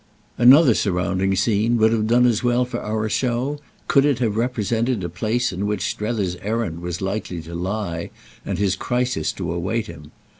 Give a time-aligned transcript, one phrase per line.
[0.39, 5.03] Another surrounding scene would have done as well for our show could it have represented
[5.03, 8.09] a place in which Strether's errand was likely to lie
[8.43, 10.09] and his crisis to await him.